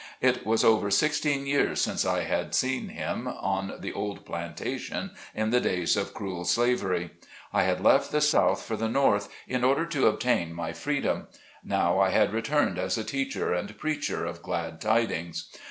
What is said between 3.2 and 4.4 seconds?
on the old